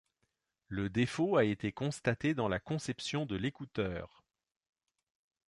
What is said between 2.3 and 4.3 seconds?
dans la conception de l'écouteur.